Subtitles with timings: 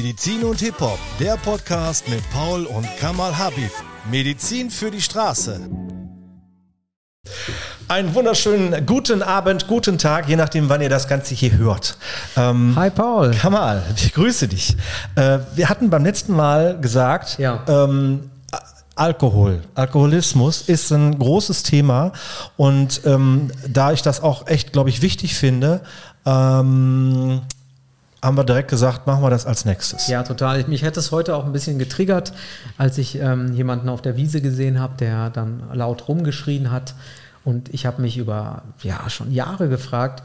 [0.00, 3.70] Medizin und Hip-Hop, der Podcast mit Paul und Kamal Habib.
[4.10, 5.60] Medizin für die Straße.
[7.86, 11.98] Einen wunderschönen guten Abend, guten Tag, je nachdem, wann ihr das Ganze hier hört.
[12.34, 13.32] Ähm, Hi Paul.
[13.32, 14.74] Kamal, ich grüße dich.
[15.16, 17.62] Äh, wir hatten beim letzten Mal gesagt, ja.
[17.68, 18.30] ähm,
[18.94, 22.12] Alkohol, Alkoholismus ist ein großes Thema
[22.56, 25.82] und ähm, da ich das auch echt, glaube ich, wichtig finde,
[26.24, 27.42] ähm,
[28.22, 30.08] haben wir direkt gesagt, machen wir das als nächstes.
[30.08, 30.62] Ja, total.
[30.64, 32.32] Mich hätte es heute auch ein bisschen getriggert,
[32.76, 36.94] als ich ähm, jemanden auf der Wiese gesehen habe, der dann laut rumgeschrien hat.
[37.44, 40.22] Und ich habe mich über ja schon Jahre gefragt,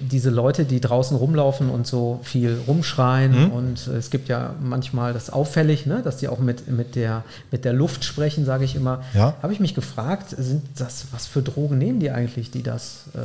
[0.00, 3.50] diese Leute, die draußen rumlaufen und so viel rumschreien mhm.
[3.50, 7.64] und es gibt ja manchmal das auffällig, ne, dass die auch mit, mit, der, mit
[7.64, 9.02] der Luft sprechen, sage ich immer.
[9.14, 9.34] Ja.
[9.42, 13.18] Habe ich mich gefragt, sind das, was für Drogen nehmen die eigentlich, die das äh,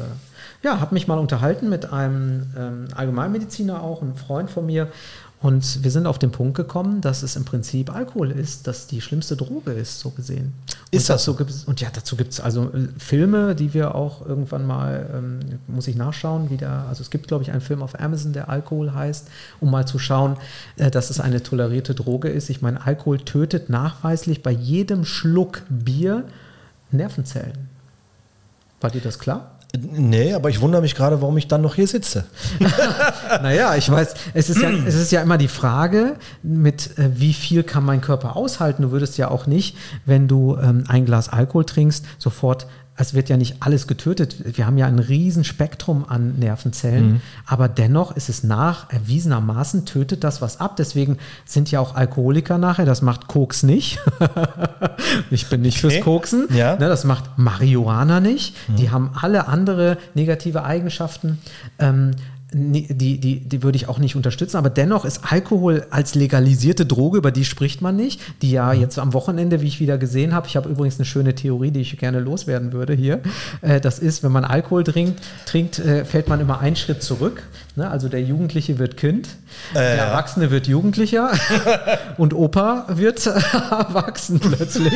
[0.64, 4.88] ja, habe mich mal unterhalten mit einem ähm, Allgemeinmediziner auch, ein Freund von mir.
[5.42, 9.02] Und wir sind auf den Punkt gekommen, dass es im Prinzip Alkohol ist, dass die
[9.02, 10.54] schlimmste Droge ist, so gesehen.
[10.92, 11.34] Ist das so?
[11.34, 15.40] Gibt's, und ja, dazu gibt es also äh, Filme, die wir auch irgendwann mal, ähm,
[15.66, 18.94] muss ich nachschauen, wieder, also es gibt, glaube ich, einen Film auf Amazon, der Alkohol
[18.94, 20.38] heißt, um mal zu schauen,
[20.78, 22.52] äh, dass es eine tolerierte Droge ist.
[22.52, 26.24] Ich meine, Alkohol tötet nachweislich bei jedem Schluck Bier
[26.92, 27.68] Nervenzellen.
[28.80, 29.58] War dir das klar?
[29.80, 32.26] Nee, aber ich wundere mich gerade, warum ich dann noch hier sitze.
[33.42, 37.34] naja, ich weiß, es ist, ja, es ist ja immer die Frage, mit äh, wie
[37.34, 38.84] viel kann mein Körper aushalten.
[38.84, 42.68] Du würdest ja auch nicht, wenn du ähm, ein Glas Alkohol trinkst, sofort
[43.02, 44.58] es wird ja nicht alles getötet.
[44.58, 47.22] Wir haben ja ein Riesenspektrum an Nervenzellen, mhm.
[47.46, 50.76] aber dennoch ist es nach erwiesenermaßen tötet das was ab.
[50.78, 52.86] Deswegen sind ja auch Alkoholiker nachher.
[52.86, 54.00] Das macht Koks nicht.
[55.32, 55.96] ich bin nicht okay.
[55.96, 56.48] fürs Koksen.
[56.54, 56.76] Ja.
[56.76, 58.56] Ne, das macht Marihuana nicht.
[58.68, 58.76] Mhm.
[58.76, 61.40] Die haben alle andere negative Eigenschaften.
[61.80, 62.12] Ähm,
[62.54, 67.18] die, die, die würde ich auch nicht unterstützen, aber dennoch ist Alkohol als legalisierte Droge,
[67.18, 68.82] über die spricht man nicht, die ja mhm.
[68.82, 71.80] jetzt am Wochenende, wie ich wieder gesehen habe, ich habe übrigens eine schöne Theorie, die
[71.80, 73.22] ich gerne loswerden würde hier,
[73.62, 77.44] äh, das ist, wenn man Alkohol trinkt, trinkt äh, fällt man immer einen Schritt zurück,
[77.78, 77.90] ne?
[77.90, 79.28] also der Jugendliche wird Kind,
[79.74, 79.76] äh.
[79.76, 81.32] der Erwachsene wird Jugendlicher
[82.18, 84.94] und Opa wird erwachsen plötzlich.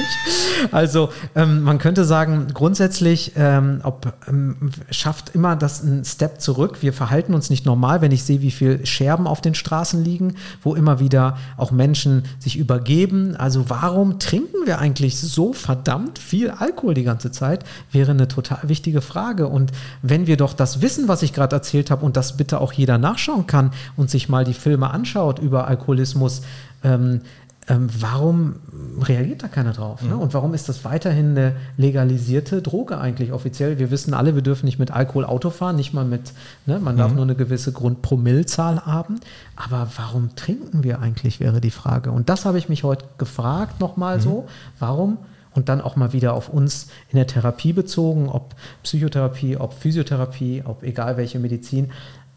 [0.72, 6.78] Also ähm, man könnte sagen, grundsätzlich ähm, ob, ähm, schafft immer das einen Step zurück,
[6.82, 10.04] wir verhalten uns uns nicht normal, wenn ich sehe, wie viele Scherben auf den Straßen
[10.04, 13.36] liegen, wo immer wieder auch Menschen sich übergeben.
[13.36, 17.64] Also warum trinken wir eigentlich so verdammt viel Alkohol die ganze Zeit?
[17.92, 19.48] Wäre eine total wichtige Frage.
[19.48, 19.72] Und
[20.02, 22.98] wenn wir doch das wissen, was ich gerade erzählt habe und das bitte auch jeder
[22.98, 26.42] nachschauen kann und sich mal die Filme anschaut über Alkoholismus,
[26.84, 27.22] ähm,
[27.68, 28.58] ähm, warum
[29.02, 30.04] reagiert da keiner drauf?
[30.04, 30.14] Ne?
[30.14, 30.22] Mhm.
[30.22, 33.80] Und warum ist das weiterhin eine legalisierte Droge eigentlich offiziell?
[33.80, 36.34] Wir wissen alle, wir dürfen nicht mit Alkohol Auto fahren, nicht mal mit,
[36.68, 36.80] ne?
[36.80, 37.16] man darf mhm.
[37.16, 39.20] nur eine gewisse Grundpromillzahl haben.
[39.56, 42.12] Aber warum trinken wir eigentlich, wäre die Frage.
[42.12, 44.22] Und das habe ich mich heute gefragt, nochmal mhm.
[44.22, 44.48] so.
[44.78, 45.18] Warum?
[45.56, 48.54] Und dann auch mal wieder auf uns in der Therapie bezogen, ob
[48.84, 51.92] Psychotherapie, ob Physiotherapie, ob egal welche Medizin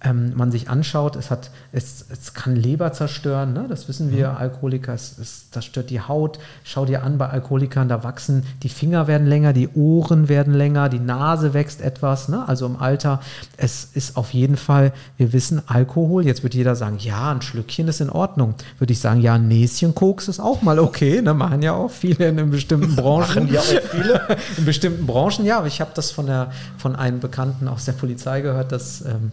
[0.04, 3.66] ähm, man sich anschaut, es, hat, es, es kann Leber zerstören, ne?
[3.68, 4.36] das wissen wir, mhm.
[4.36, 6.38] Alkoholiker, es, es zerstört die Haut.
[6.62, 10.88] Schau dir an, bei Alkoholikern, da wachsen, die Finger werden länger, die Ohren werden länger,
[10.88, 12.46] die Nase wächst etwas, ne?
[12.46, 13.20] also im Alter.
[13.56, 17.88] Es ist auf jeden Fall, wir wissen, Alkohol, jetzt wird jeder sagen, ja, ein Schlückchen
[17.88, 18.54] ist in Ordnung.
[18.78, 21.34] Würde ich sagen, ja, ein Näschen Koks ist auch mal okay, ne?
[21.34, 23.46] machen ja auch viele in bestimmten Branchen.
[23.46, 24.20] machen ja auch viele.
[24.58, 27.92] in bestimmten Branchen, ja, aber ich habe das von, der, von einem Bekannten aus der
[27.92, 29.32] Polizei gehört, dass ähm,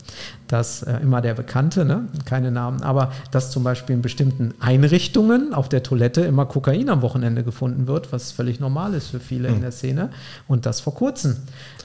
[0.56, 2.08] dass äh, immer der Bekannte, ne?
[2.26, 7.02] keine Namen, aber dass zum Beispiel in bestimmten Einrichtungen auf der Toilette immer Kokain am
[7.02, 9.56] Wochenende gefunden wird, was völlig normal ist für viele hm.
[9.56, 10.10] in der Szene
[10.48, 11.38] und das vor kurzem.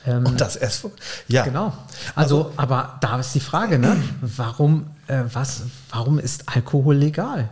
[0.07, 0.91] Ähm, und das erst vor,
[1.29, 1.45] ja.
[1.45, 1.73] Genau.
[2.15, 3.97] Also, also, aber da ist die Frage, ne?
[4.21, 7.49] warum, äh, was, warum ist Alkohol legal?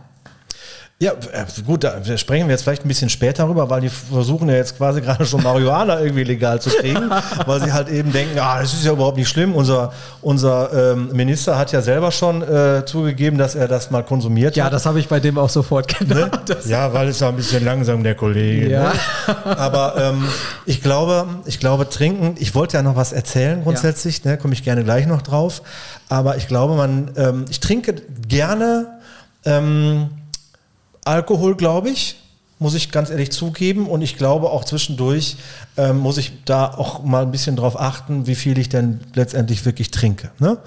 [1.01, 4.49] Ja, äh, gut, da sprechen wir jetzt vielleicht ein bisschen später darüber, weil die versuchen
[4.49, 7.09] ja jetzt quasi gerade schon Marihuana irgendwie legal zu kriegen,
[7.45, 9.55] weil sie halt eben denken, ah, das ist ja überhaupt nicht schlimm.
[9.55, 14.57] Unser, unser ähm, Minister hat ja selber schon äh, zugegeben, dass er das mal konsumiert
[14.57, 14.73] ja, hat.
[14.73, 16.49] Ja, das habe ich bei dem auch sofort gedacht.
[16.49, 16.57] Ne?
[16.65, 18.69] Ja, weil es ja ein bisschen langsam, der Kollege.
[18.69, 18.91] Ja.
[18.91, 19.57] Ne?
[19.57, 20.27] Aber ähm,
[20.65, 24.31] ich glaube, ich glaube, trinken, ich wollte ja noch was erzählen grundsätzlich, ja.
[24.31, 25.61] ne, komme ich gerne gleich noch drauf.
[26.09, 27.95] Aber ich glaube, man, ähm, ich trinke
[28.27, 28.99] gerne,
[29.45, 30.09] ähm,
[31.05, 32.17] Alkohol, glaube ich,
[32.59, 33.87] muss ich ganz ehrlich zugeben.
[33.87, 35.37] Und ich glaube auch zwischendurch
[35.77, 39.65] ähm, muss ich da auch mal ein bisschen drauf achten, wie viel ich denn letztendlich
[39.65, 40.31] wirklich trinke.
[40.39, 40.57] Ne?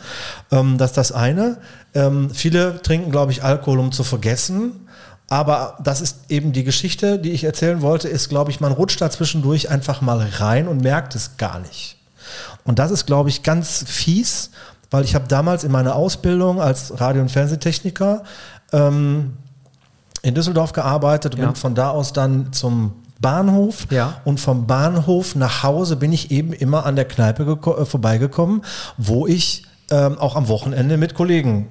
[0.51, 1.59] Ähm, das ist das eine.
[1.95, 4.89] Ähm, viele trinken, glaube ich, Alkohol, um zu vergessen.
[5.29, 9.01] Aber das ist eben die Geschichte, die ich erzählen wollte, ist, glaube ich, man rutscht
[9.01, 11.97] da zwischendurch einfach mal rein und merkt es gar nicht.
[12.65, 14.51] Und das ist, glaube ich, ganz fies,
[14.91, 18.25] weil ich habe damals in meiner Ausbildung als Radio- und Fernsehtechniker
[18.73, 19.39] ähm,
[20.23, 21.47] in Düsseldorf gearbeitet und Ja.
[21.49, 24.15] bin von da aus dann zum Bahnhof Ja.
[24.25, 27.45] und vom Bahnhof nach Hause bin ich eben immer an der Kneipe
[27.79, 28.63] äh, vorbeigekommen,
[28.99, 31.69] wo ich ähm, auch am Wochenende mit Kollegen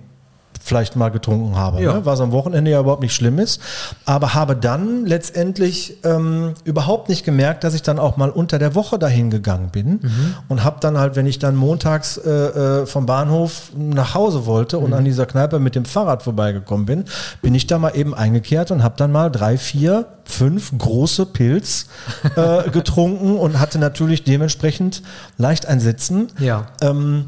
[0.64, 1.94] vielleicht mal getrunken habe, Ja.
[1.94, 2.06] ne?
[2.06, 3.60] was am Wochenende ja überhaupt nicht schlimm ist,
[4.06, 8.76] aber habe dann letztendlich ähm, überhaupt nicht gemerkt, dass ich dann auch mal unter der
[8.76, 10.00] Woche dahin gegangen bin
[10.48, 14.78] und habe dann halt, wenn ich dann montags äh, äh, vom Bahnhof nach Hause wollte
[14.78, 17.06] und an dieser Kneipe mit dem Fahrrad vorbeigekommen bin,
[17.42, 21.88] bin ich da mal eben eingekehrt und habe dann mal drei, vier, fünf große Pilz
[22.36, 25.02] äh, getrunken und hatte natürlich dementsprechend
[25.38, 26.28] leicht ein Sitzen.
[26.40, 26.68] Ja.
[26.82, 27.26] Ähm,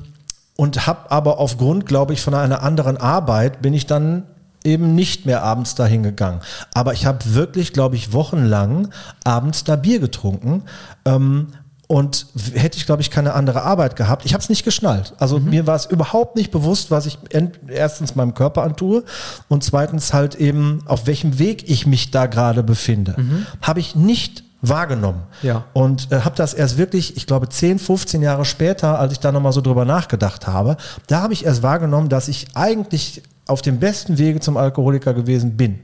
[0.56, 4.24] und habe aber aufgrund, glaube ich, von einer anderen Arbeit bin ich dann
[4.64, 6.40] eben nicht mehr abends dahin gegangen.
[6.74, 8.90] Aber ich habe wirklich, glaube ich, wochenlang
[9.24, 10.64] abends da Bier getrunken.
[11.06, 11.48] Ähm,
[11.88, 14.26] und hätte ich, glaube ich, keine andere Arbeit gehabt.
[14.26, 15.14] Ich habe es nicht geschnallt.
[15.20, 17.20] Also mir war es überhaupt nicht bewusst, was ich
[17.68, 19.04] erstens meinem Körper antue
[19.48, 23.16] und zweitens halt eben, auf welchem Weg ich mich da gerade befinde.
[23.62, 25.24] Habe ich nicht wahrgenommen.
[25.44, 25.65] Ja.
[25.74, 29.31] Und äh, habe das erst wirklich, ich glaube, 10, 15 Jahre später, als ich da
[29.31, 30.77] nochmal so drüber nachgedacht habe,
[31.07, 35.57] da habe ich erst wahrgenommen, dass ich eigentlich auf dem besten Wege zum Alkoholiker gewesen
[35.57, 35.80] bin.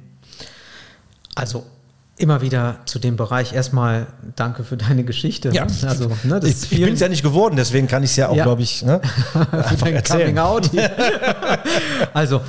[1.36, 1.66] Also
[2.18, 5.50] immer wieder zu dem Bereich erstmal danke für deine Geschichte.
[5.54, 5.68] Ja.
[5.86, 8.36] Also, ne, ich ich bin es ja nicht geworden, deswegen kann ich es ja auch,
[8.36, 8.44] Ja.
[8.44, 9.02] glaube ich, ne,
[9.52, 10.36] einfach erzählen.
[10.36, 10.70] Coming out.
[12.14, 12.42] also,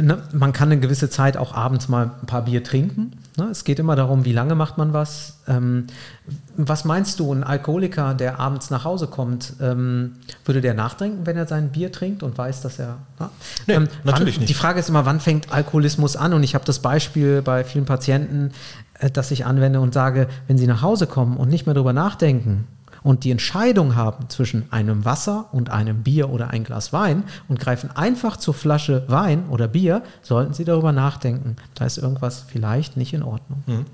[0.00, 3.12] ne, man kann eine gewisse Zeit auch abends mal ein paar Bier trinken.
[3.36, 3.48] Ne?
[3.50, 5.38] Es geht immer darum, wie lange macht man was.
[5.46, 5.86] Ähm,
[6.56, 10.12] was meinst du, ein Alkoholiker, der abends nach Hause kommt, ähm,
[10.44, 12.98] würde der nachdenken, wenn er sein Bier trinkt und weiß, dass er.
[13.18, 13.30] Ne?
[13.66, 14.48] Nee, Ähm, natürlich wann, nicht.
[14.48, 16.32] Die Frage ist immer, wann fängt Alkoholismus an?
[16.32, 18.52] Und ich habe das Beispiel bei vielen Patienten,
[18.94, 21.92] äh, das ich anwende und sage, wenn sie nach Hause kommen und nicht mehr darüber
[21.92, 22.66] nachdenken
[23.06, 27.60] und die Entscheidung haben zwischen einem Wasser und einem Bier oder ein Glas Wein und
[27.60, 31.54] greifen einfach zur Flasche Wein oder Bier, sollten sie darüber nachdenken.
[31.76, 33.86] Da ist irgendwas vielleicht nicht in Ordnung.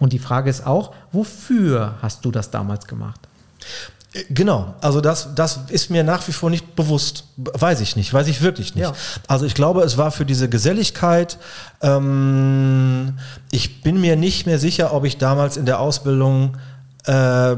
[0.00, 3.20] Und die Frage ist auch, wofür hast du das damals gemacht?
[4.12, 7.24] Äh, Genau, also das, das ist mir nach wie vor nicht bewusst.
[7.36, 8.82] Weiß ich nicht, weiß ich wirklich nicht.
[8.82, 8.94] Ja.
[9.28, 11.38] Also ich glaube, es war für diese Geselligkeit.
[11.82, 13.18] Ähm,
[13.52, 16.56] ich bin mir nicht mehr sicher, ob ich damals in der Ausbildung
[17.04, 17.56] äh,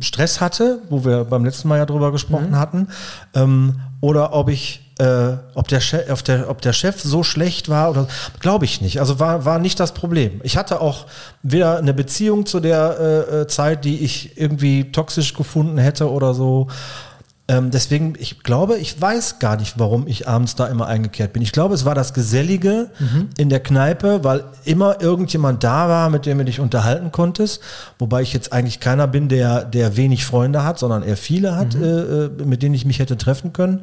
[0.00, 2.88] Stress hatte, wo wir beim letzten Mal ja drüber gesprochen hatten,
[3.34, 7.68] ähm, oder ob ich äh, ob, der Chef, ob, der, ob der Chef so schlecht
[7.68, 8.08] war oder
[8.40, 9.00] glaube ich nicht.
[9.00, 10.40] Also war, war nicht das Problem.
[10.42, 11.06] Ich hatte auch
[11.42, 16.34] weder eine Beziehung zu der äh, äh, Zeit, die ich irgendwie toxisch gefunden hätte oder
[16.34, 16.66] so.
[17.50, 21.42] Ähm, deswegen, ich glaube, ich weiß gar nicht, warum ich abends da immer eingekehrt bin.
[21.42, 22.90] Ich glaube, es war das Gesellige
[23.38, 27.62] in der Kneipe, weil immer irgendjemand da war, mit dem du dich unterhalten konntest.
[27.98, 31.74] Wobei ich jetzt eigentlich keiner bin, der, der wenig Freunde hat, sondern eher viele hat,
[31.74, 33.82] äh, äh, mit denen ich mich hätte treffen können.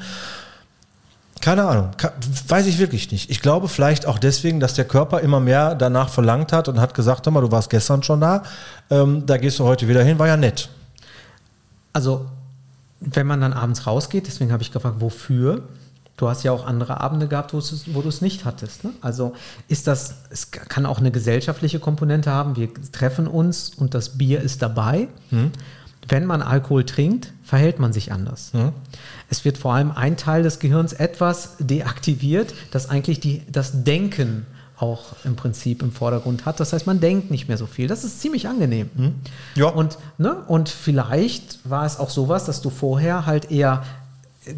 [1.42, 1.90] Keine Ahnung,
[2.48, 3.30] weiß ich wirklich nicht.
[3.30, 6.94] Ich glaube vielleicht auch deswegen, dass der Körper immer mehr danach verlangt hat und hat
[6.94, 8.44] gesagt, hör mal, du warst gestern schon da,
[8.90, 10.70] ähm, da gehst du heute wieder hin, war ja nett.
[11.94, 12.26] Also,
[13.00, 15.64] wenn man dann abends rausgeht, deswegen habe ich gefragt, wofür?
[16.18, 18.86] Du hast ja auch andere Abende gehabt, wo du es nicht hattest.
[18.86, 18.92] Ne?
[19.02, 19.34] Also
[19.68, 22.56] ist das, es kann auch eine gesellschaftliche Komponente haben.
[22.56, 25.10] Wir treffen uns und das Bier ist dabei.
[26.08, 28.52] Wenn man Alkohol trinkt, verhält man sich anders.
[29.30, 34.46] Es wird vor allem ein Teil des Gehirns etwas deaktiviert, das eigentlich die, das Denken
[34.78, 36.60] auch im Prinzip im Vordergrund hat.
[36.60, 37.88] Das heißt, man denkt nicht mehr so viel.
[37.88, 38.90] Das ist ziemlich angenehm.
[39.56, 39.68] Ja.
[39.68, 43.84] Und, ne, und vielleicht war es auch sowas, dass du vorher halt eher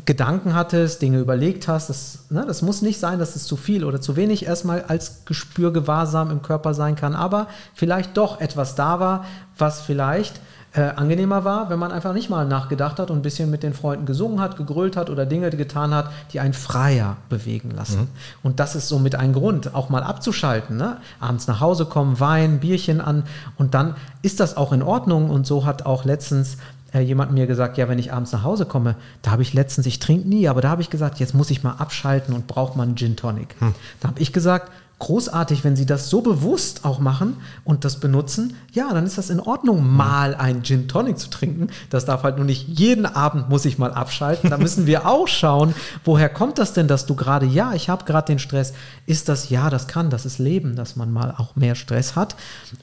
[0.05, 1.89] Gedanken hattest, Dinge überlegt hast.
[1.89, 5.23] Das, ne, das muss nicht sein, dass es zu viel oder zu wenig erstmal als
[5.25, 9.25] Gespürgewahrsam im Körper sein kann, aber vielleicht doch etwas da war,
[9.57, 10.41] was vielleicht
[10.73, 13.73] äh, angenehmer war, wenn man einfach nicht mal nachgedacht hat und ein bisschen mit den
[13.73, 18.09] Freunden gesungen hat, gegrölt hat oder Dinge getan hat, die einen freier bewegen lassen.
[18.43, 20.77] Und das ist somit ein Grund, auch mal abzuschalten.
[20.77, 20.97] Ne?
[21.19, 23.23] Abends nach Hause kommen, Wein, Bierchen an
[23.57, 25.29] und dann ist das auch in Ordnung.
[25.29, 26.57] Und so hat auch letztens
[26.93, 29.87] äh, jemand mir gesagt, ja, wenn ich abends nach Hause komme, da habe ich letztens,
[29.87, 32.77] ich trinke nie, aber da habe ich gesagt, jetzt muss ich mal abschalten und brauche
[32.77, 33.55] mal einen Gin Tonic.
[33.99, 38.55] Da habe ich gesagt, großartig, wenn Sie das so bewusst auch machen und das benutzen,
[38.71, 41.67] ja, dann ist das in Ordnung, mal einen Gin Tonic zu trinken.
[41.89, 44.49] Das darf halt nur nicht jeden Abend muss ich mal abschalten.
[44.49, 48.05] Da müssen wir auch schauen, woher kommt das denn, dass du gerade, ja, ich habe
[48.05, 48.73] gerade den Stress.
[49.05, 52.35] Ist das, ja, das kann, das ist Leben, dass man mal auch mehr Stress hat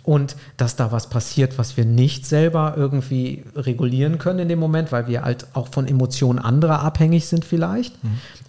[0.04, 4.92] und dass da was passiert, was wir nicht selber irgendwie regulieren können in dem Moment,
[4.92, 7.94] weil wir halt auch von Emotionen anderer abhängig sind vielleicht.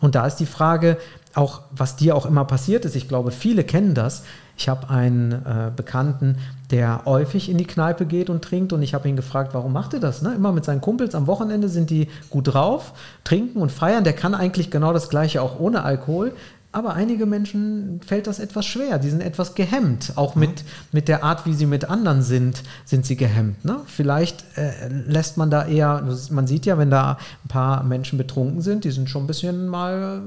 [0.02, 0.98] Und da ist die Frage,
[1.36, 4.24] auch was dir auch immer passiert ist, ich glaube, viele kennen das,
[4.58, 6.38] Ich habe einen äh, Bekannten,
[6.72, 9.94] der häufig in die Kneipe geht und trinkt und ich habe ihn gefragt, warum macht
[9.94, 10.22] er das?
[10.22, 10.34] Ne?
[10.34, 12.94] Immer mit seinen Kumpels am Wochenende sind die gut drauf,
[13.26, 14.06] trinken und feiern.
[14.06, 16.34] Der kann eigentlich genau das Gleiche auch ohne Alkohol.
[16.76, 19.00] Aber einige Menschen fällt das etwas schwer.
[19.00, 20.12] Die sind etwas gehemmt.
[20.18, 20.68] Auch mit, mhm.
[20.92, 23.64] mit der Art, wie sie mit anderen sind, sind sie gehemmt.
[23.64, 23.78] Ne?
[23.86, 28.62] Vielleicht äh, lässt man da eher, man sieht ja, wenn da ein paar Menschen betrunken
[28.62, 30.22] sind, die sind schon ein bisschen mal,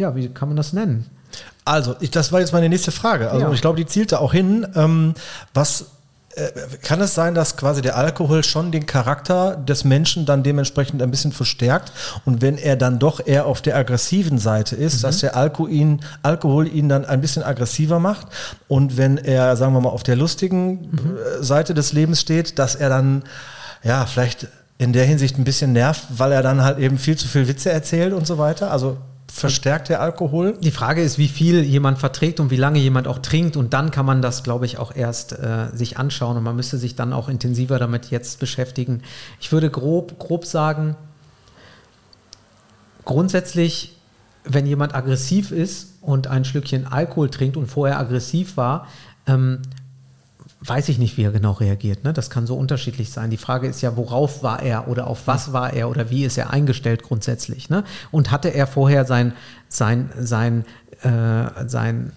[0.00, 1.06] ja, wie kann man das nennen?
[1.64, 3.30] Also, ich, das war jetzt meine nächste Frage.
[3.30, 3.52] Also, ja.
[3.52, 4.66] ich glaube, die zielte auch hin.
[4.74, 5.14] Ähm,
[5.54, 5.86] was
[6.36, 6.50] äh,
[6.82, 11.10] kann es sein, dass quasi der Alkohol schon den Charakter des Menschen dann dementsprechend ein
[11.10, 11.92] bisschen verstärkt
[12.24, 15.02] und wenn er dann doch eher auf der aggressiven Seite ist, mhm.
[15.02, 18.28] dass der Alkohol ihn, Alkohol ihn dann ein bisschen aggressiver macht
[18.68, 21.16] und wenn er, sagen wir mal, auf der lustigen mhm.
[21.16, 23.24] Äh, Seite des Lebens steht, dass er dann
[23.82, 24.46] ja vielleicht
[24.78, 27.70] in der Hinsicht ein bisschen nervt, weil er dann halt eben viel zu viel Witze
[27.70, 28.70] erzählt und so weiter.
[28.70, 28.98] Also
[29.32, 30.56] verstärkt der Alkohol?
[30.60, 33.56] Die Frage ist, wie viel jemand verträgt und wie lange jemand auch trinkt.
[33.56, 36.36] Und dann kann man das, glaube ich, auch erst äh, sich anschauen.
[36.36, 39.02] Und man müsste sich dann auch intensiver damit jetzt beschäftigen.
[39.40, 40.96] Ich würde grob, grob sagen,
[43.04, 43.96] grundsätzlich,
[44.44, 48.86] wenn jemand aggressiv ist und ein Schlückchen Alkohol trinkt und vorher aggressiv war,
[49.26, 49.62] ähm,
[50.62, 52.04] weiß ich nicht, wie er genau reagiert.
[52.04, 52.12] Ne?
[52.12, 53.30] Das kann so unterschiedlich sein.
[53.30, 56.36] Die Frage ist ja, worauf war er oder auf was war er oder wie ist
[56.36, 57.70] er eingestellt grundsätzlich?
[57.70, 57.84] Ne?
[58.10, 59.32] Und hatte er vorher sein,
[59.68, 60.64] sein, sein,
[61.02, 62.12] äh, sein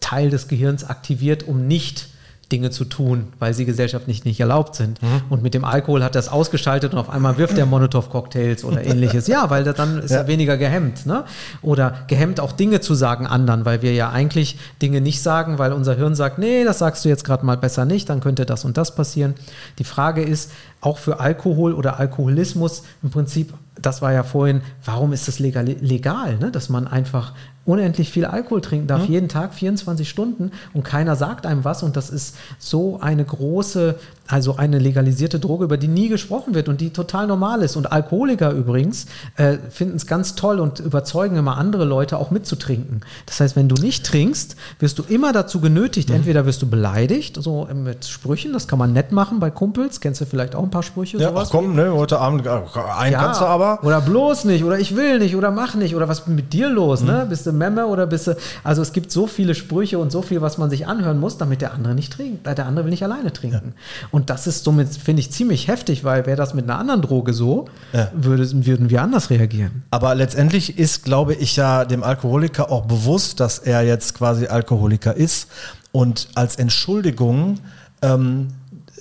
[0.00, 2.08] Teil des Gehirns aktiviert, um nicht
[2.52, 5.02] Dinge zu tun, weil sie gesellschaftlich nicht erlaubt sind.
[5.02, 5.22] Mhm.
[5.30, 8.84] Und mit dem Alkohol hat er es ausgeschaltet und auf einmal wirft er Molotow-Cocktails oder
[8.86, 9.26] ähnliches.
[9.26, 10.18] Ja, weil dann ist ja.
[10.18, 11.06] er weniger gehemmt.
[11.06, 11.24] Ne?
[11.62, 15.72] Oder gehemmt auch Dinge zu sagen anderen, weil wir ja eigentlich Dinge nicht sagen, weil
[15.72, 18.64] unser Hirn sagt, nee, das sagst du jetzt gerade mal besser nicht, dann könnte das
[18.64, 19.34] und das passieren.
[19.78, 25.12] Die Frage ist, auch für Alkohol oder Alkoholismus im Prinzip, das war ja vorhin, warum
[25.12, 26.50] ist das legal, legal ne?
[26.50, 27.34] dass man einfach
[27.64, 29.12] unendlich viel Alkohol trinken darf, mhm.
[29.12, 33.98] jeden Tag 24 Stunden und keiner sagt einem was und das ist so eine große,
[34.28, 37.76] also eine legalisierte Droge, über die nie gesprochen wird und die total normal ist.
[37.76, 43.00] Und Alkoholiker übrigens äh, finden es ganz toll und überzeugen immer andere Leute auch mitzutrinken.
[43.26, 46.16] Das heißt, wenn du nicht trinkst, wirst du immer dazu genötigt, mhm.
[46.16, 50.20] entweder wirst du beleidigt, so mit Sprüchen, das kann man nett machen bei Kumpels, kennst
[50.20, 51.18] du vielleicht auch ein paar Sprüche.
[51.18, 52.50] Ja, sowas ach komm, ne, heute Abend, äh,
[52.98, 53.80] ein ja, kannst du aber.
[53.82, 56.68] Oder bloß nicht, oder ich will nicht, oder mach nicht, oder was ist mit dir
[56.68, 57.12] los, ne?
[57.12, 57.18] mhm.
[57.18, 57.26] ne?
[57.26, 60.40] Bist du Memme oder bist du, also es gibt so viele Sprüche und so viel,
[60.40, 63.32] was man sich anhören muss, damit der andere nicht trinkt, der andere will nicht alleine
[63.32, 63.74] trinken.
[63.76, 64.08] Ja.
[64.10, 67.32] Und das ist somit, finde ich, ziemlich heftig, weil wäre das mit einer anderen Droge
[67.32, 68.10] so, ja.
[68.14, 69.84] würde, würden wir anders reagieren.
[69.90, 75.14] Aber letztendlich ist, glaube ich, ja dem Alkoholiker auch bewusst, dass er jetzt quasi Alkoholiker
[75.14, 75.48] ist
[75.92, 77.58] und als Entschuldigung
[78.02, 78.48] ähm,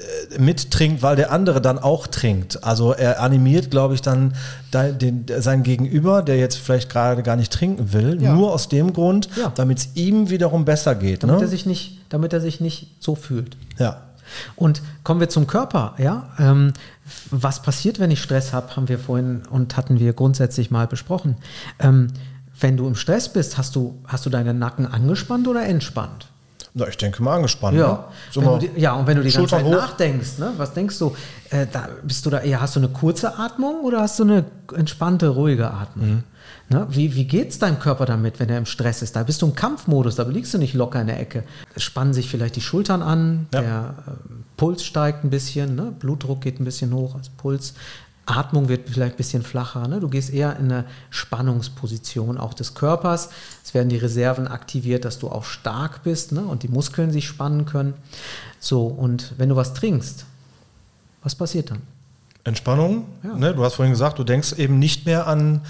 [0.02, 2.64] äh, mittrinkt, weil der andere dann auch trinkt.
[2.64, 4.34] Also er animiert, glaube ich, dann
[4.74, 8.34] den, sein Gegenüber, der jetzt vielleicht gerade gar nicht trinken will, ja.
[8.34, 9.52] nur aus dem Grund, ja.
[9.54, 11.24] damit es ihm wiederum besser geht.
[11.24, 11.42] Damit, ne?
[11.44, 13.58] er sich nicht, damit er sich nicht so fühlt.
[13.78, 14.02] Ja.
[14.56, 16.32] Und kommen wir zum Körper, ja.
[16.40, 16.74] Ähm,
[17.30, 21.36] was passiert, wenn ich Stress habe, haben wir vorhin und hatten wir grundsätzlich mal besprochen.
[21.80, 22.08] Ähm,
[22.60, 26.31] wenn du im Stress bist, hast du, hast du deinen Nacken angespannt oder entspannt?
[26.74, 27.78] Na, ich denke mal angespannt.
[27.78, 28.04] Ja, ne?
[28.32, 29.72] so die, ja und wenn du die ganze Zeit hoch.
[29.72, 31.14] nachdenkst, ne, was denkst du?
[31.50, 34.46] Äh, da bist du da eher, hast du eine kurze Atmung oder hast du eine
[34.74, 36.10] entspannte, ruhige Atmung?
[36.10, 36.24] Mhm.
[36.70, 39.18] Ne, wie, wie geht es deinem Körper damit, wenn er im Stress ist?
[39.18, 41.44] Da bist du im Kampfmodus, da liegst du nicht locker in der Ecke.
[41.76, 43.62] Es spannen sich vielleicht die Schultern an, ja.
[43.62, 44.12] der äh,
[44.56, 45.94] Puls steigt ein bisschen, ne?
[46.00, 47.74] Blutdruck geht ein bisschen hoch, also Puls.
[48.26, 49.88] Atmung wird vielleicht ein bisschen flacher.
[49.88, 50.00] Ne?
[50.00, 53.30] Du gehst eher in eine Spannungsposition auch des Körpers.
[53.64, 56.42] Es werden die Reserven aktiviert, dass du auch stark bist ne?
[56.42, 57.94] und die Muskeln sich spannen können.
[58.60, 60.26] So, und wenn du was trinkst,
[61.24, 61.82] was passiert dann?
[62.44, 63.06] Entspannung.
[63.24, 63.36] Ja.
[63.36, 63.54] Ne?
[63.54, 65.62] Du hast vorhin gesagt, du denkst eben nicht mehr an,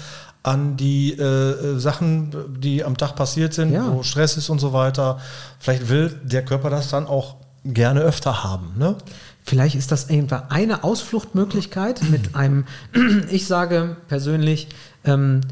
[0.42, 3.92] an die äh, Sachen, die am Tag passiert sind, ja.
[3.92, 5.18] wo Stress ist und so weiter.
[5.58, 8.72] Vielleicht will der Körper das dann auch gerne öfter haben.
[8.76, 8.96] Ne?
[9.44, 12.64] Vielleicht ist das einfach eine Ausfluchtmöglichkeit mit einem,
[13.30, 14.68] ich sage persönlich,
[15.04, 15.42] ähm,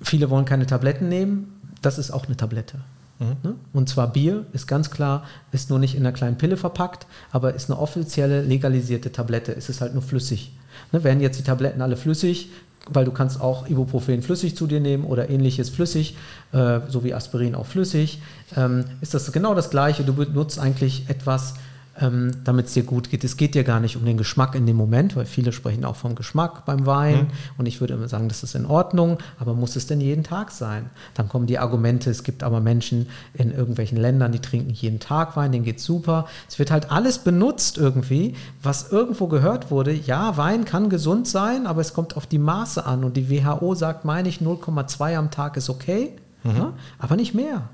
[0.00, 2.78] viele wollen keine Tabletten nehmen, das ist auch eine Tablette.
[3.18, 3.36] Mhm.
[3.42, 3.54] Ne?
[3.72, 7.54] Und zwar Bier ist ganz klar, ist nur nicht in einer kleinen Pille verpackt, aber
[7.54, 9.52] ist eine offizielle legalisierte Tablette.
[9.52, 10.52] Es ist halt nur flüssig.
[10.90, 11.04] Ne?
[11.04, 12.50] Wären jetzt die Tabletten alle flüssig,
[12.88, 16.16] weil du kannst auch Ibuprofen flüssig zu dir nehmen oder ähnliches flüssig,
[16.52, 18.20] äh, so wie Aspirin auch flüssig,
[18.56, 20.04] ähm, ist das genau das Gleiche.
[20.04, 21.54] Du benutzt eigentlich etwas,
[22.00, 23.22] ähm, damit es dir gut geht.
[23.24, 25.96] Es geht dir gar nicht um den Geschmack in dem Moment, weil viele sprechen auch
[25.96, 27.24] vom Geschmack beim Wein.
[27.24, 27.30] Mhm.
[27.58, 30.50] Und ich würde immer sagen, das ist in Ordnung, aber muss es denn jeden Tag
[30.50, 30.90] sein?
[31.14, 35.36] Dann kommen die Argumente, es gibt aber Menschen in irgendwelchen Ländern, die trinken jeden Tag
[35.36, 36.26] Wein, denen geht super.
[36.48, 39.92] Es wird halt alles benutzt irgendwie, was irgendwo gehört wurde.
[39.92, 43.04] Ja, Wein kann gesund sein, aber es kommt auf die Maße an.
[43.04, 46.56] Und die WHO sagt, meine ich, 0,2 am Tag ist okay, mhm.
[46.56, 47.68] ja, aber nicht mehr.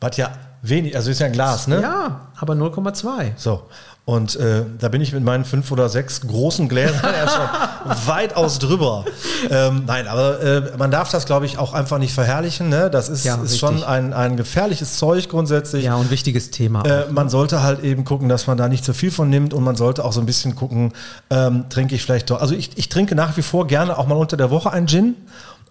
[0.00, 1.82] Was ja Wenig, also ist ja ein Glas, ne?
[1.82, 3.32] Ja, aber 0,2.
[3.36, 3.62] So.
[4.04, 8.58] Und äh, da bin ich mit meinen fünf oder sechs großen Gläsern ja schon weitaus
[8.58, 9.04] drüber.
[9.48, 12.68] Ähm, nein, aber äh, man darf das, glaube ich, auch einfach nicht verherrlichen.
[12.68, 12.90] Ne?
[12.90, 15.84] Das ist, Ja, ist schon ein, ein gefährliches Zeug grundsätzlich.
[15.84, 16.82] Ja, und wichtiges Thema.
[16.84, 19.62] Äh, man sollte halt eben gucken, dass man da nicht zu viel von nimmt und
[19.62, 20.92] man sollte auch so ein bisschen gucken,
[21.30, 22.40] ähm, trinke ich vielleicht doch.
[22.40, 25.14] Also ich, ich trinke nach wie vor gerne auch mal unter der Woche einen Gin.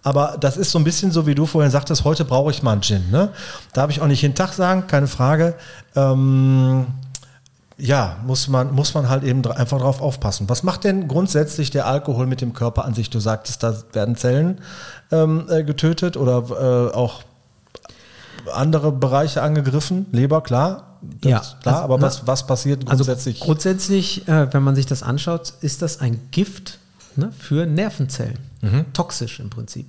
[0.02, 2.72] Aber das ist so ein bisschen so, wie du vorhin sagtest, heute brauche ich mal
[2.72, 3.10] einen Gin.
[3.10, 3.30] Ne?
[3.72, 5.54] Darf ich auch nicht jeden Tag sagen, keine Frage.
[5.94, 6.86] Ähm,
[7.78, 10.48] ja, muss man, muss man halt eben einfach drauf aufpassen.
[10.48, 13.10] Was macht denn grundsätzlich der Alkohol mit dem Körper an sich?
[13.10, 14.60] Du sagtest, da werden Zellen
[15.10, 17.22] ähm, äh, getötet oder äh, auch
[18.52, 20.06] andere Bereiche angegriffen.
[20.12, 20.98] Leber, klar.
[21.24, 23.40] Ja, klar, also, aber na, was, was passiert Also grundsätzlich?
[23.40, 26.78] grundsätzlich, äh, wenn man sich das anschaut, ist das ein Gift
[27.16, 28.38] ne, für Nervenzellen.
[28.62, 28.86] Mhm.
[28.92, 29.86] Toxisch im Prinzip.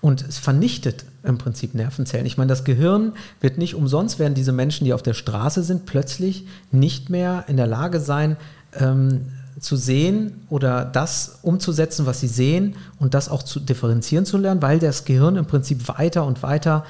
[0.00, 2.26] Und es vernichtet im Prinzip Nervenzellen.
[2.26, 5.86] Ich meine, das Gehirn wird nicht umsonst, werden diese Menschen, die auf der Straße sind,
[5.86, 8.36] plötzlich nicht mehr in der Lage sein,
[8.74, 9.26] ähm,
[9.60, 14.62] zu sehen oder das umzusetzen, was sie sehen und das auch zu differenzieren zu lernen,
[14.62, 16.84] weil das Gehirn im Prinzip weiter und weiter,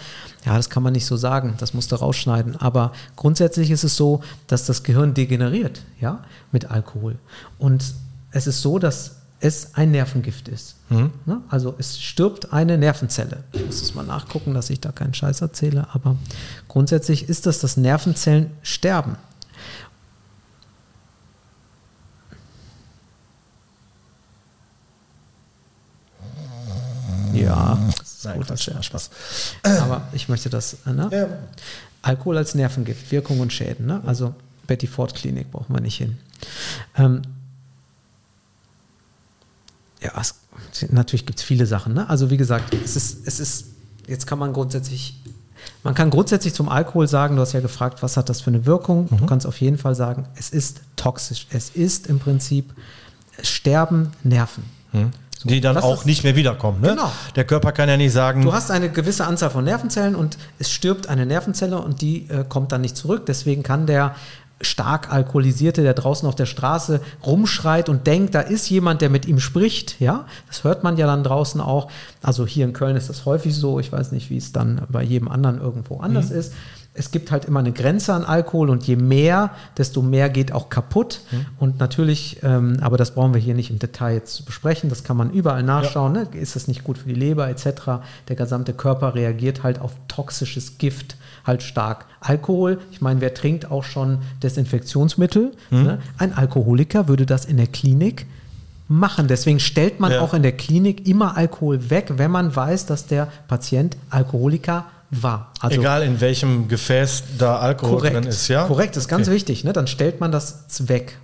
[0.45, 3.97] ja, das kann man nicht so sagen, das musst du rausschneiden, aber grundsätzlich ist es
[3.97, 7.17] so, dass das Gehirn degeneriert, ja, mit Alkohol.
[7.59, 7.95] Und
[8.31, 10.77] es ist so, dass es ein Nervengift ist.
[10.91, 11.41] Ne?
[11.49, 13.45] Also es stirbt eine Nervenzelle.
[13.53, 16.17] Ich muss es mal nachgucken, dass ich da keinen Scheiß erzähle, aber
[16.67, 19.17] grundsätzlich ist das, dass Nervenzellen sterben.
[27.35, 29.11] Ja, das ist Nein, gut, Quatsch, das Spaß.
[29.63, 31.09] aber ich möchte das, ne?
[31.13, 31.29] Ja.
[32.03, 34.03] Alkohol als Nervengift, Wirkung und Schäden, ne?
[34.07, 34.35] Also
[34.67, 36.19] Betty Ford Klinik brauchen wir nicht hin.
[36.97, 37.23] Ähm,
[40.03, 40.35] ja, es,
[40.91, 42.09] natürlich gibt es viele Sachen, ne?
[42.09, 43.67] Also wie gesagt, es ist, es ist,
[44.07, 45.21] jetzt kann man grundsätzlich,
[45.83, 48.65] man kann grundsätzlich zum Alkohol sagen, du hast ja gefragt, was hat das für eine
[48.67, 49.09] Wirkung?
[49.11, 49.17] Mhm.
[49.19, 51.47] Du kannst auf jeden Fall sagen, es ist toxisch.
[51.51, 52.73] Es ist im Prinzip,
[53.37, 54.65] es sterben Nerven.
[55.45, 56.81] Die dann auch ist- nicht mehr wiederkommen.
[56.81, 56.89] Ne?
[56.91, 57.13] Genau.
[57.37, 60.71] Der Körper kann ja nicht sagen, Du hast eine gewisse Anzahl von Nervenzellen und es
[60.71, 63.27] stirbt eine Nervenzelle und die äh, kommt dann nicht zurück.
[63.27, 64.17] Deswegen kann der
[64.61, 69.27] stark alkoholisierte, der draußen auf der Straße rumschreit und denkt, da ist jemand, der mit
[69.27, 70.01] ihm spricht.
[70.01, 71.91] Ja, das hört man ja dann draußen auch.
[72.23, 73.79] Also hier in Köln ist das häufig so.
[73.79, 76.53] Ich weiß nicht, wie es dann bei jedem anderen irgendwo anders ist.
[76.99, 80.69] Es gibt halt immer eine Grenze an Alkohol und je mehr, desto mehr geht auch
[80.69, 81.21] kaputt.
[81.59, 85.05] Und natürlich, ähm, aber das brauchen wir hier nicht im Detail jetzt zu besprechen, das
[85.05, 86.13] kann man überall nachschauen.
[86.13, 86.27] Ne?
[86.33, 87.67] Ist das nicht gut für die Leber etc.?
[88.29, 92.07] Der gesamte Körper reagiert halt auf toxisches Gift halt stark.
[92.21, 95.53] Alkohol, ich meine, wer trinkt auch schon Desinfektionsmittel?
[95.71, 95.99] Ne?
[96.19, 98.27] Ein Alkoholiker würde das in der Klinik
[98.89, 99.29] machen.
[99.29, 100.21] Deswegen stellt man Ja.
[100.21, 105.53] auch in der Klinik immer Alkohol weg, wenn man weiß, dass der Patient Alkoholiker war.
[105.61, 108.67] Also egal in welchem Gefäß da Alkohol korrekt, drin ist, ja?
[108.67, 109.37] korrekt, ist ganz Okay.
[109.37, 109.65] wichtig.
[109.65, 109.73] Ne?
[109.73, 111.19] Dann stellt man das weg.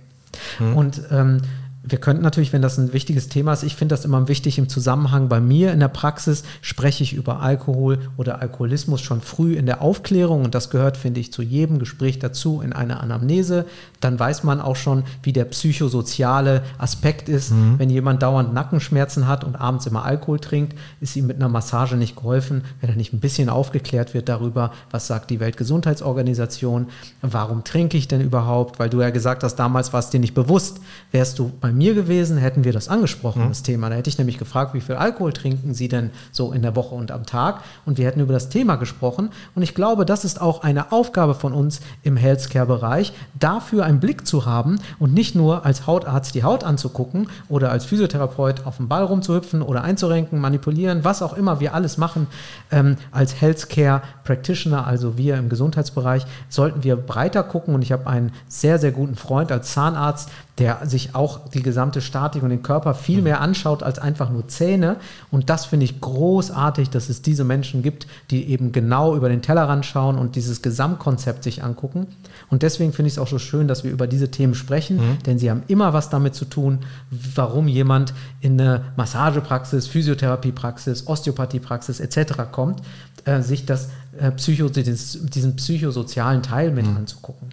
[0.59, 1.41] Und ähm,
[1.87, 4.69] wir könnten natürlich, wenn das ein wichtiges Thema ist, ich finde das immer wichtig im
[4.69, 9.65] Zusammenhang bei mir in der Praxis, spreche ich über Alkohol oder Alkoholismus schon früh in
[9.65, 13.65] der Aufklärung und das gehört, finde ich, zu jedem Gespräch dazu in einer Anamnese.
[13.99, 17.51] Dann weiß man auch schon, wie der psychosoziale Aspekt ist.
[17.77, 21.95] Wenn jemand dauernd Nackenschmerzen hat und abends immer Alkohol trinkt, ist ihm mit einer Massage
[21.95, 26.87] nicht geholfen, wenn er nicht ein bisschen aufgeklärt wird darüber, was sagt die Weltgesundheitsorganisation,
[27.21, 30.33] warum trinke ich denn überhaupt, weil du ja gesagt hast, damals war es dir nicht
[30.33, 30.79] bewusst.
[31.11, 33.89] Wärst du bei mir gewesen, hätten wir das angesprochen, das Thema.
[33.89, 36.95] Da hätte ich nämlich gefragt, wie viel Alkohol trinken Sie denn so in der Woche
[36.95, 37.61] und am Tag?
[37.85, 39.29] Und wir hätten über das Thema gesprochen.
[39.53, 44.25] Und ich glaube, das ist auch eine Aufgabe von uns im Healthcare-Bereich, dafür einen Blick
[44.25, 48.87] zu haben und nicht nur als Hautarzt die Haut anzugucken oder als Physiotherapeut auf dem
[48.87, 52.27] Ball rumzuhüpfen oder einzurenken, manipulieren, was auch immer wir alles machen.
[52.71, 57.75] Ähm, als Healthcare-Practitioner, also wir im Gesundheitsbereich, sollten wir breiter gucken.
[57.75, 61.99] Und ich habe einen sehr, sehr guten Freund als Zahnarzt, der sich auch die gesamte
[61.99, 64.97] Statik und den Körper viel mehr anschaut als einfach nur Zähne.
[65.29, 69.41] Und das finde ich großartig, dass es diese Menschen gibt, die eben genau über den
[69.41, 72.07] Tellerrand schauen und dieses Gesamtkonzept sich angucken.
[72.49, 75.39] Und deswegen finde ich es auch so schön, dass wir über diese Themen sprechen, denn
[75.39, 82.33] sie haben immer was damit zu tun, warum jemand in eine Massagepraxis, Physiotherapiepraxis, Osteopathiepraxis etc.
[82.51, 82.81] kommt,
[83.25, 87.49] äh, sich das, äh, Psycho, dieses, diesen psychosozialen Teil mit anzugucken.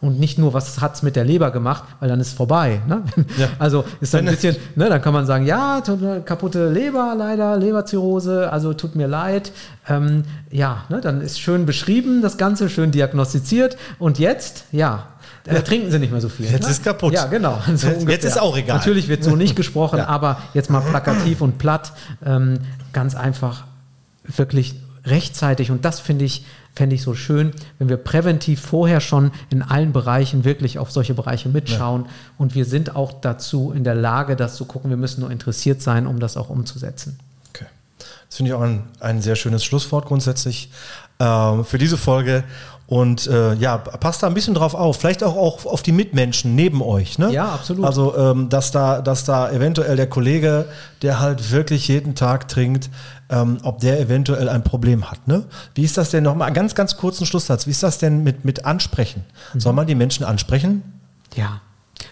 [0.00, 2.80] Und nicht nur, was hat es mit der Leber gemacht, weil dann ist es vorbei.
[2.86, 3.02] Ne?
[3.36, 3.48] Ja.
[3.58, 7.56] Also ist dann ein bisschen, ne, dann kann man sagen, ja, mir kaputte Leber leider,
[7.56, 9.50] Leberzirrhose, also tut mir leid.
[9.88, 13.76] Ähm, ja, ne, dann ist schön beschrieben, das Ganze, schön diagnostiziert.
[13.98, 15.08] Und jetzt, ja,
[15.46, 16.46] äh, trinken sie nicht mehr so viel.
[16.46, 16.70] Jetzt ne?
[16.70, 17.12] ist kaputt.
[17.12, 17.58] Ja, genau.
[17.74, 18.76] So Jetzt ist auch egal.
[18.76, 20.06] Natürlich wird so nicht gesprochen, Ja.
[20.06, 21.92] aber jetzt mal plakativ und platt,
[22.24, 22.58] ähm,
[22.92, 23.64] ganz einfach
[24.24, 24.76] wirklich
[25.08, 26.44] rechtzeitig, und das finde ich,
[26.74, 31.14] fände ich so schön, wenn wir präventiv vorher schon in allen Bereichen wirklich auf solche
[31.14, 32.04] Bereiche mitschauen.
[32.04, 32.10] Ja.
[32.38, 34.90] Und wir sind auch dazu in der Lage, das zu gucken.
[34.90, 37.18] Wir müssen nur interessiert sein, um das auch umzusetzen.
[38.28, 40.70] Das finde ich auch ein, ein sehr schönes Schlusswort grundsätzlich
[41.18, 42.44] äh, für diese Folge.
[42.86, 44.98] Und äh, ja, passt da ein bisschen drauf auf.
[44.98, 47.18] Vielleicht auch, auch auf die Mitmenschen neben euch.
[47.18, 47.30] Ne?
[47.30, 47.84] Ja, absolut.
[47.84, 50.64] Also, ähm, dass, da, dass da eventuell der Kollege,
[51.02, 52.88] der halt wirklich jeden Tag trinkt,
[53.28, 55.28] ähm, ob der eventuell ein Problem hat.
[55.28, 55.44] Ne?
[55.74, 58.64] Wie ist das denn nochmal, ganz, ganz kurzen Schlusssatz, wie ist das denn mit, mit
[58.64, 59.22] Ansprechen?
[59.52, 59.60] Mhm.
[59.60, 60.82] Soll man die Menschen ansprechen?
[61.36, 61.60] Ja,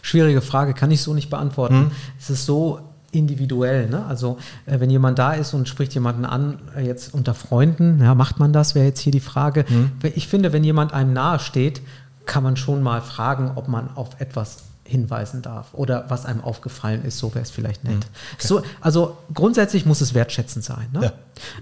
[0.02, 1.84] schwierige Frage, kann ich so nicht beantworten.
[1.84, 1.90] Mhm.
[2.20, 2.80] Es ist so
[3.12, 3.88] individuell.
[3.88, 4.04] Ne?
[4.06, 8.14] Also äh, wenn jemand da ist und spricht jemanden an, äh, jetzt unter Freunden, ja,
[8.14, 9.64] macht man das, wäre jetzt hier die Frage.
[9.68, 9.92] Mhm.
[10.14, 11.82] Ich finde, wenn jemand einem nahe steht,
[12.26, 17.04] kann man schon mal fragen, ob man auf etwas hinweisen darf oder was einem aufgefallen
[17.04, 17.94] ist, so wäre es vielleicht nett.
[17.94, 18.00] Mhm.
[18.34, 18.46] Okay.
[18.46, 20.86] So, also grundsätzlich muss es wertschätzend sein.
[20.92, 21.02] Ne?
[21.02, 21.12] Ja.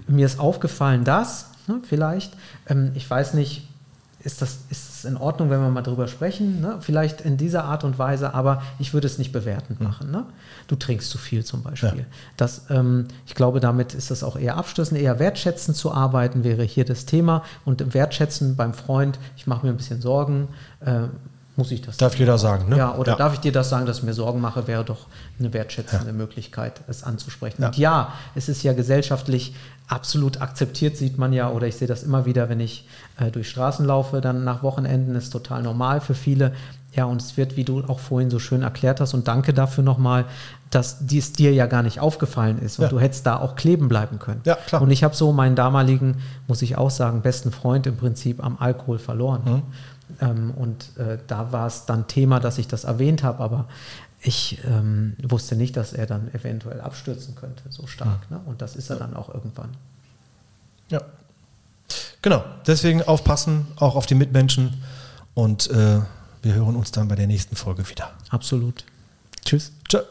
[0.07, 2.33] Mir ist aufgefallen, dass, ne, vielleicht,
[2.67, 3.67] ähm, ich weiß nicht,
[4.25, 6.59] ist das, ist das in Ordnung, wenn wir mal drüber sprechen?
[6.59, 6.77] Ne?
[6.79, 9.87] Vielleicht in dieser Art und Weise, aber ich würde es nicht bewertend hm.
[9.87, 10.11] machen.
[10.11, 10.25] Ne?
[10.67, 11.99] Du trinkst zu viel zum Beispiel.
[11.99, 12.05] Ja.
[12.35, 16.63] Das, ähm, ich glaube, damit ist das auch eher abstößend, eher wertschätzend zu arbeiten, wäre
[16.63, 17.43] hier das Thema.
[17.65, 20.47] Und wertschätzen beim Freund, ich mache mir ein bisschen Sorgen.
[20.79, 21.03] Äh,
[21.57, 22.77] muss ich das Darf jeder sagen, ne?
[22.77, 23.17] Ja, oder ja.
[23.17, 25.07] darf ich dir das sagen, dass ich mir Sorgen mache, wäre doch
[25.39, 26.13] eine wertschätzende ja.
[26.13, 27.61] Möglichkeit, es anzusprechen.
[27.61, 27.67] Ja.
[27.69, 29.55] Und ja, es ist ja gesellschaftlich
[29.87, 32.87] absolut akzeptiert, sieht man ja, oder ich sehe das immer wieder, wenn ich
[33.19, 36.53] äh, durch Straßen laufe, dann nach Wochenenden ist total normal für viele.
[36.93, 39.83] Ja, und es wird, wie du auch vorhin so schön erklärt hast, und danke dafür
[39.83, 40.25] nochmal,
[40.71, 42.89] dass dies dir ja gar nicht aufgefallen ist und ja.
[42.89, 44.41] du hättest da auch kleben bleiben können.
[44.45, 44.81] Ja, klar.
[44.81, 46.17] Und ich habe so meinen damaligen,
[46.47, 49.41] muss ich auch sagen, besten Freund im Prinzip am Alkohol verloren.
[49.45, 49.61] Mhm.
[50.21, 53.65] Ähm, und äh, da war es dann Thema, dass ich das erwähnt habe, aber
[54.21, 58.29] ich ähm, wusste nicht, dass er dann eventuell abstürzen könnte, so stark.
[58.29, 58.37] Mhm.
[58.37, 58.43] Ne?
[58.45, 59.69] Und das ist er dann auch irgendwann.
[60.89, 61.01] Ja.
[62.21, 64.81] Genau, deswegen aufpassen, auch auf die Mitmenschen.
[65.35, 66.01] Und äh,
[66.41, 68.11] wir hören uns dann bei der nächsten Folge wieder.
[68.29, 68.83] Absolut.
[69.43, 69.71] Tschüss.
[69.87, 70.03] Tschüss.